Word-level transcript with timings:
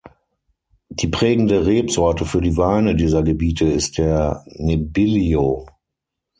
Die 0.89 1.09
prägende 1.09 1.67
Rebsorte 1.67 2.25
für 2.25 2.41
die 2.41 2.57
Weine 2.57 2.95
dieser 2.95 3.21
Gebiete 3.21 3.65
ist 3.67 3.99
der 3.99 4.43
Nebbiolo. 4.47 5.67